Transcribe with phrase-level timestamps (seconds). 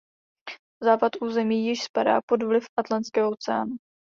[0.81, 3.75] Západ území již spadá pod vliv Atlantského oceánu.